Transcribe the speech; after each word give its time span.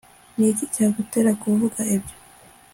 niki 0.37 0.65
cyagutera 0.73 1.31
kuvuga 1.41 1.79
ibyo 1.95 2.15